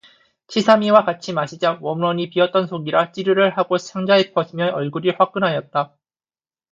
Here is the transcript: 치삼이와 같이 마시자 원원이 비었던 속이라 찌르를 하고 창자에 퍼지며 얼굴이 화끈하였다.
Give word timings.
치삼이와 0.47 1.05
같이 1.05 1.31
마시자 1.31 1.77
원원이 1.79 2.31
비었던 2.31 2.65
속이라 2.65 3.11
찌르를 3.11 3.55
하고 3.55 3.77
창자에 3.77 4.33
퍼지며 4.33 4.71
얼굴이 4.73 5.11
화끈하였다. 5.11 5.95